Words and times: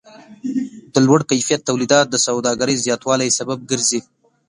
د 0.93 0.95
لوړ 1.05 1.19
کیفیت 1.31 1.61
تولیدات 1.69 2.07
د 2.09 2.15
سوداګرۍ 2.27 2.75
زیاتوالی 2.85 3.29
سبب 3.39 3.59
ګرځي. 3.71 3.99